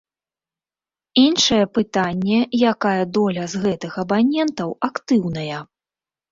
Іншае 1.23 1.59
пытанне, 1.79 2.39
якая 2.71 2.95
доля 3.19 3.43
з 3.55 3.63
гэтых 3.69 4.03
абанентаў 4.07 4.69
актыўная. 4.91 5.57